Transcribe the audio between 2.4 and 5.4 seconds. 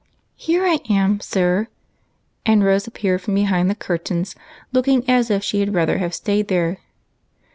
and Rose appeared from behind the curtains, looking as